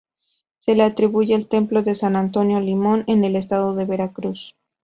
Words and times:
Se 0.57 0.73
le 0.73 0.81
atribuye 0.81 1.35
el 1.35 1.47
templo 1.47 1.83
de 1.83 1.93
San 1.93 2.15
Antonio 2.15 2.59
Limón 2.59 3.03
en 3.05 3.23
el 3.23 3.35
estado 3.35 3.75
de 3.75 3.85
Veracruz. 3.85 4.55